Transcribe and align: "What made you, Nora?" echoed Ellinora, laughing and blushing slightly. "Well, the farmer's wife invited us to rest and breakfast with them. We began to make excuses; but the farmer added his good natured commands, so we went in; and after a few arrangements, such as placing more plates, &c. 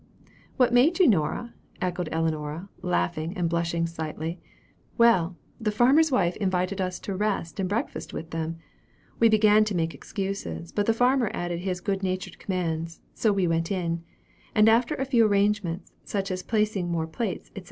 "What 0.57 0.73
made 0.73 0.97
you, 0.97 1.07
Nora?" 1.07 1.53
echoed 1.79 2.09
Ellinora, 2.11 2.69
laughing 2.81 3.37
and 3.37 3.47
blushing 3.47 3.85
slightly. 3.85 4.39
"Well, 4.97 5.37
the 5.59 5.69
farmer's 5.69 6.11
wife 6.11 6.35
invited 6.37 6.81
us 6.81 6.99
to 7.01 7.15
rest 7.15 7.59
and 7.59 7.69
breakfast 7.69 8.11
with 8.11 8.31
them. 8.31 8.57
We 9.19 9.29
began 9.29 9.63
to 9.65 9.75
make 9.75 9.93
excuses; 9.93 10.71
but 10.71 10.87
the 10.87 10.93
farmer 10.97 11.29
added 11.35 11.59
his 11.59 11.81
good 11.81 12.01
natured 12.01 12.39
commands, 12.39 12.99
so 13.13 13.31
we 13.31 13.45
went 13.45 13.71
in; 13.71 14.01
and 14.55 14.67
after 14.67 14.95
a 14.95 15.05
few 15.05 15.27
arrangements, 15.27 15.91
such 16.03 16.31
as 16.31 16.41
placing 16.41 16.89
more 16.89 17.05
plates, 17.05 17.51
&c. 17.55 17.59